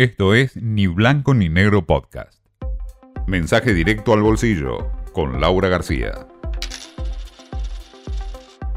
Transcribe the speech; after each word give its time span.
Esto 0.00 0.32
es 0.32 0.56
Ni 0.56 0.86
Blanco 0.86 1.34
ni 1.34 1.50
Negro 1.50 1.84
Podcast. 1.84 2.42
Mensaje 3.26 3.74
directo 3.74 4.14
al 4.14 4.22
bolsillo 4.22 4.90
con 5.12 5.42
Laura 5.42 5.68
García. 5.68 6.26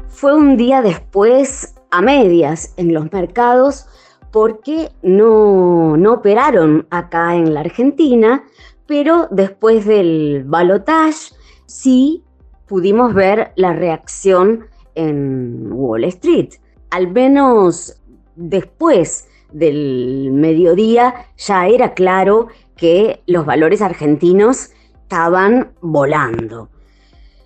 Fue 0.08 0.34
un 0.34 0.58
día 0.58 0.82
después 0.82 1.76
a 1.90 2.02
medias 2.02 2.74
en 2.76 2.92
los 2.92 3.10
mercados 3.10 3.86
porque 4.32 4.90
no, 5.00 5.96
no 5.96 6.12
operaron 6.12 6.86
acá 6.90 7.34
en 7.34 7.54
la 7.54 7.60
Argentina, 7.60 8.44
pero 8.84 9.26
después 9.30 9.86
del 9.86 10.44
balotage 10.44 11.32
sí 11.64 12.22
pudimos 12.66 13.14
ver 13.14 13.52
la 13.56 13.72
reacción 13.72 14.66
en 14.94 15.72
Wall 15.72 16.04
Street. 16.04 16.50
Al 16.90 17.10
menos 17.10 17.98
después 18.36 19.26
del 19.52 20.30
mediodía 20.32 21.26
ya 21.36 21.68
era 21.68 21.94
claro 21.94 22.48
que 22.76 23.22
los 23.26 23.46
valores 23.46 23.82
argentinos 23.82 24.70
estaban 25.02 25.72
volando. 25.80 26.68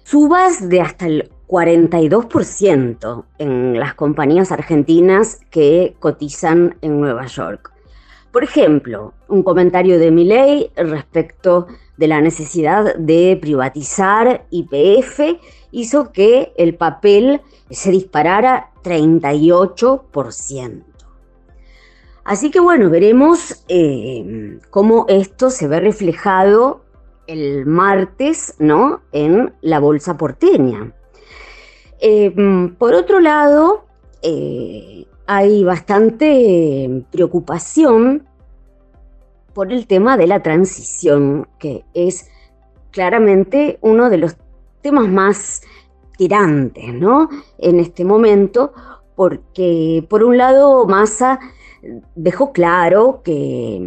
Subas 0.04 0.68
de 0.68 0.80
hasta 0.80 1.06
el 1.06 1.30
42% 1.48 3.24
en 3.38 3.78
las 3.78 3.94
compañías 3.94 4.52
argentinas 4.52 5.40
que 5.50 5.96
cotizan 5.98 6.76
en 6.82 7.00
Nueva 7.00 7.26
York. 7.26 7.72
Por 8.32 8.44
ejemplo, 8.44 9.14
un 9.28 9.42
comentario 9.42 9.98
de 9.98 10.10
Milley 10.10 10.70
respecto 10.76 11.66
de 11.96 12.06
la 12.06 12.20
necesidad 12.20 12.94
de 12.96 13.38
privatizar 13.40 14.46
IPF 14.50 15.20
hizo 15.72 16.12
que 16.12 16.52
el 16.56 16.74
papel 16.74 17.40
se 17.70 17.90
disparara 17.90 18.70
38%. 18.84 20.84
Así 22.28 22.50
que 22.50 22.60
bueno, 22.60 22.90
veremos 22.90 23.64
eh, 23.68 24.58
cómo 24.68 25.06
esto 25.08 25.48
se 25.48 25.66
ve 25.66 25.80
reflejado 25.80 26.82
el 27.26 27.64
martes, 27.64 28.54
¿no? 28.58 29.00
En 29.12 29.54
la 29.62 29.80
bolsa 29.80 30.18
porteña. 30.18 30.92
Eh, 32.02 32.34
por 32.76 32.92
otro 32.92 33.20
lado, 33.20 33.86
eh, 34.20 35.06
hay 35.26 35.64
bastante 35.64 37.02
preocupación 37.10 38.26
por 39.54 39.72
el 39.72 39.86
tema 39.86 40.18
de 40.18 40.26
la 40.26 40.42
transición, 40.42 41.48
que 41.58 41.86
es 41.94 42.28
claramente 42.90 43.78
uno 43.80 44.10
de 44.10 44.18
los 44.18 44.36
temas 44.82 45.08
más 45.08 45.62
tirantes, 46.18 46.92
¿no? 46.92 47.30
En 47.56 47.80
este 47.80 48.04
momento, 48.04 48.74
porque 49.16 50.04
por 50.10 50.22
un 50.22 50.36
lado 50.36 50.86
Massa 50.86 51.40
dejó 52.14 52.52
claro 52.52 53.22
que 53.24 53.80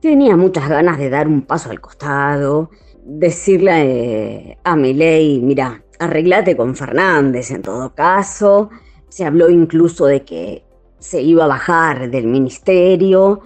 tenía 0.00 0.36
muchas 0.36 0.68
ganas 0.68 0.98
de 0.98 1.10
dar 1.10 1.28
un 1.28 1.42
paso 1.42 1.70
al 1.70 1.80
costado, 1.80 2.70
decirle 3.04 3.72
eh, 4.50 4.58
a 4.64 4.76
Milei, 4.76 5.40
mira, 5.40 5.82
arreglate 5.98 6.56
con 6.56 6.74
Fernández 6.74 7.50
en 7.50 7.62
todo 7.62 7.94
caso. 7.94 8.70
Se 9.08 9.24
habló 9.24 9.50
incluso 9.50 10.06
de 10.06 10.22
que 10.22 10.64
se 10.98 11.20
iba 11.20 11.44
a 11.44 11.48
bajar 11.48 12.10
del 12.10 12.26
ministerio. 12.26 13.40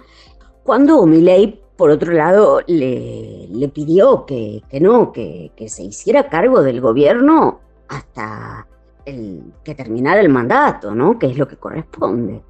Cuando 0.63 1.05
Milei, 1.05 1.61
por 1.75 1.89
otro 1.89 2.13
lado, 2.13 2.61
le, 2.67 3.69
pidió 3.73 4.25
que, 4.25 4.61
no, 4.79 5.11
que, 5.11 5.51
se 5.67 5.83
hiciera 5.83 6.29
cargo 6.29 6.61
del 6.61 6.81
gobierno 6.81 7.59
hasta 7.87 8.67
el, 9.05 9.53
que 9.63 9.75
terminara 9.75 10.21
el 10.21 10.29
mandato, 10.29 10.95
¿no? 10.95 11.19
Que 11.19 11.27
es 11.27 11.37
lo 11.37 11.47
que 11.47 11.57
corresponde 11.57 12.41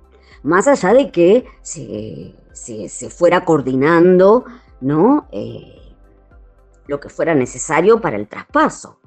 más 0.44 0.68
allá 0.68 0.94
de 0.94 1.12
que 1.12 1.45
se, 1.62 3.09
fuera 3.09 3.45
coordinando 3.45 4.45
¿no? 4.81 5.28
Eh, 5.31 5.81
lo 6.88 7.00
que 7.00 7.09
fuera 7.09 7.34
necesario 7.34 8.00
para 8.00 8.18
el 8.18 8.28
traspaso. 8.28 9.00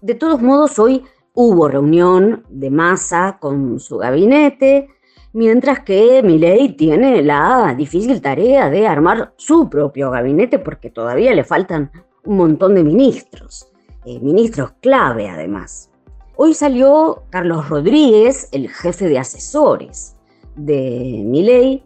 De 0.00 0.14
todos 0.14 0.42
modos, 0.42 0.78
hoy 0.78 1.04
hubo 1.34 1.68
reunión 1.68 2.44
de 2.48 2.70
masa 2.70 3.38
con 3.40 3.78
su 3.78 3.98
gabinete, 3.98 4.88
mientras 5.32 5.80
que 5.80 6.22
Milei 6.22 6.76
tiene 6.76 7.22
la 7.22 7.74
difícil 7.76 8.20
tarea 8.20 8.70
de 8.70 8.86
armar 8.86 9.34
su 9.36 9.68
propio 9.70 10.10
gabinete 10.10 10.58
porque 10.58 10.90
todavía 10.90 11.32
le 11.34 11.44
faltan 11.44 11.92
un 12.24 12.36
montón 12.36 12.74
de 12.74 12.82
ministros, 12.82 13.72
eh, 14.04 14.18
ministros 14.20 14.72
clave 14.80 15.28
además. 15.28 15.90
Hoy 16.36 16.54
salió 16.54 17.22
Carlos 17.30 17.68
Rodríguez, 17.68 18.48
el 18.52 18.68
jefe 18.68 19.08
de 19.08 19.18
asesores, 19.18 20.16
de 20.58 21.22
ley 21.32 21.84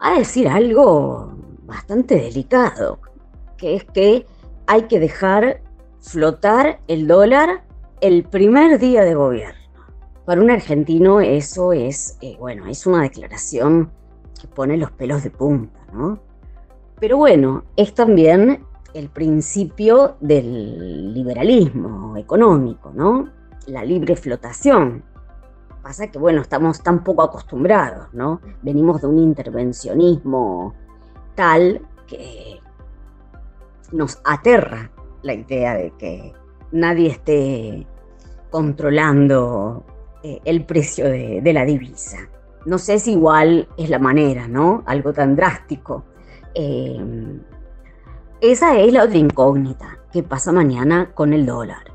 a 0.00 0.18
decir 0.18 0.48
algo 0.48 1.34
bastante 1.62 2.16
delicado, 2.16 3.00
que 3.56 3.76
es 3.76 3.84
que 3.84 4.26
hay 4.66 4.82
que 4.82 5.00
dejar 5.00 5.62
flotar 6.00 6.80
el 6.88 7.06
dólar 7.06 7.64
el 8.00 8.24
primer 8.24 8.78
día 8.78 9.02
de 9.02 9.14
gobierno. 9.14 9.60
Para 10.24 10.40
un 10.40 10.50
argentino 10.50 11.20
eso 11.20 11.72
es, 11.72 12.18
eh, 12.20 12.36
bueno, 12.38 12.66
es 12.66 12.86
una 12.86 13.02
declaración 13.02 13.90
que 14.40 14.46
pone 14.46 14.76
los 14.76 14.90
pelos 14.90 15.22
de 15.22 15.30
punta, 15.30 15.80
¿no? 15.92 16.18
Pero 17.00 17.16
bueno, 17.16 17.64
es 17.76 17.94
también 17.94 18.64
el 18.94 19.08
principio 19.08 20.16
del 20.20 21.12
liberalismo 21.12 22.16
económico, 22.16 22.92
¿no? 22.94 23.28
La 23.66 23.84
libre 23.84 24.16
flotación. 24.16 25.02
Pasa 25.84 26.06
que, 26.06 26.18
bueno, 26.18 26.40
estamos 26.40 26.82
tan 26.82 27.04
poco 27.04 27.20
acostumbrados, 27.20 28.08
¿no? 28.14 28.40
Venimos 28.62 29.02
de 29.02 29.06
un 29.06 29.18
intervencionismo 29.18 30.72
tal 31.34 31.82
que 32.06 32.58
nos 33.92 34.18
aterra 34.24 34.90
la 35.20 35.34
idea 35.34 35.74
de 35.74 35.92
que 35.98 36.32
nadie 36.72 37.10
esté 37.10 37.86
controlando 38.50 39.84
eh, 40.22 40.40
el 40.46 40.64
precio 40.64 41.04
de, 41.04 41.52
la 41.52 41.66
divisa. 41.66 42.30
No 42.64 42.78
sé 42.78 42.98
si 42.98 43.12
igual 43.12 43.68
es 43.76 43.90
la 43.90 43.98
manera, 43.98 44.48
¿no? 44.48 44.84
Algo 44.86 45.12
tan 45.12 45.36
drástico. 45.36 46.02
Eh, 46.54 47.40
esa 48.40 48.78
es 48.78 48.90
la 48.90 49.04
otra 49.04 49.18
incógnita. 49.18 49.98
¿Qué 50.10 50.22
pasa 50.22 50.50
mañana 50.50 51.10
con 51.12 51.34
el 51.34 51.44
dólar? 51.44 51.93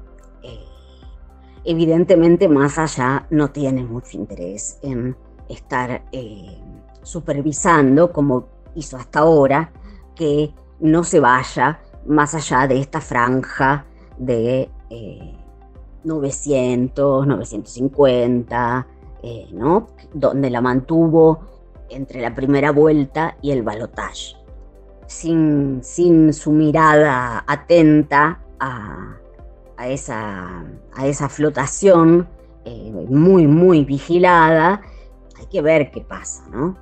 Evidentemente 1.69 2.49
más 2.49 2.79
allá 2.79 3.27
no 3.29 3.51
tiene 3.51 3.83
mucho 3.83 4.17
interés 4.17 4.79
en 4.81 5.15
estar 5.47 6.01
eh, 6.11 6.57
supervisando, 7.03 8.11
como 8.11 8.47
hizo 8.73 8.97
hasta 8.97 9.19
ahora, 9.19 9.71
que 10.15 10.51
no 10.79 11.03
se 11.03 11.19
vaya 11.19 11.79
más 12.07 12.33
allá 12.33 12.65
de 12.65 12.79
esta 12.79 13.01
franja 13.01 13.85
de 14.17 14.67
900, 16.03 17.23
eh, 17.23 17.27
950, 17.27 18.87
eh, 19.21 19.47
¿no? 19.53 19.89
donde 20.11 20.49
la 20.49 20.61
mantuvo 20.61 21.39
entre 21.91 22.19
la 22.19 22.33
primera 22.33 22.71
vuelta 22.71 23.37
y 23.43 23.51
el 23.51 23.61
balotaje, 23.61 24.35
sin, 25.05 25.83
sin 25.83 26.33
su 26.33 26.51
mirada 26.51 27.43
atenta 27.45 28.41
a, 28.59 29.19
a 29.79 29.87
esa, 29.87 30.65
a 30.93 31.07
esa 31.07 31.29
flotación 31.29 32.27
eh, 32.65 32.91
muy, 33.07 33.47
muy 33.47 33.85
vigilada, 33.85 34.81
hay 35.39 35.45
que 35.45 35.61
ver 35.61 35.89
qué 35.89 36.01
pasa, 36.01 36.45
¿no? 36.51 36.75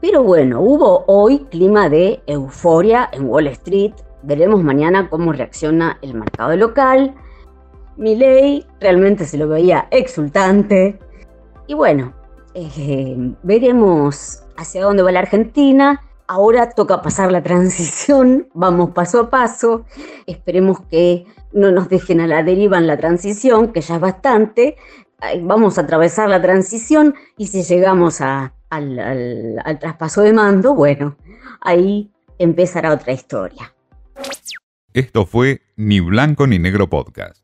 Pero 0.00 0.22
bueno, 0.22 0.62
hubo 0.62 1.04
hoy 1.08 1.40
clima 1.50 1.90
de 1.90 2.22
euforia 2.26 3.10
en 3.12 3.28
Wall 3.28 3.48
Street. 3.48 3.92
Veremos 4.22 4.62
mañana 4.64 5.10
cómo 5.10 5.32
reacciona 5.32 5.98
el 6.00 6.14
mercado 6.14 6.56
local. 6.56 7.14
ley 7.98 8.66
realmente 8.80 9.26
se 9.26 9.36
lo 9.36 9.46
veía 9.46 9.86
exultante. 9.90 10.98
Y 11.66 11.74
bueno, 11.74 12.14
eh, 12.54 13.34
veremos 13.42 14.42
hacia 14.56 14.84
dónde 14.84 15.02
va 15.02 15.12
la 15.12 15.20
Argentina. 15.20 16.00
Ahora 16.26 16.70
toca 16.70 17.02
pasar 17.02 17.30
la 17.30 17.42
transición, 17.42 18.48
vamos 18.54 18.92
paso 18.92 19.20
a 19.20 19.30
paso. 19.30 19.84
Esperemos 20.26 20.80
que 20.90 21.26
no 21.52 21.72
nos 21.72 21.88
dejen 21.88 22.20
a 22.20 22.26
la 22.26 22.42
deriva 22.42 22.78
en 22.78 22.86
la 22.86 22.96
transición, 22.96 23.72
que 23.72 23.80
ya 23.80 23.96
es 23.96 24.00
bastante. 24.00 24.76
Vamos 25.40 25.78
a 25.78 25.82
atravesar 25.82 26.28
la 26.28 26.42
transición 26.42 27.14
y 27.36 27.46
si 27.46 27.62
llegamos 27.62 28.20
al, 28.20 28.52
al 28.70 29.78
traspaso 29.78 30.22
de 30.22 30.32
mando, 30.32 30.74
bueno, 30.74 31.16
ahí 31.60 32.10
empezará 32.38 32.92
otra 32.92 33.12
historia. 33.12 33.72
Esto 34.94 35.24
fue 35.24 35.62
Ni 35.76 36.00
Blanco 36.00 36.46
ni 36.46 36.58
Negro 36.58 36.88
Podcast. 36.90 37.41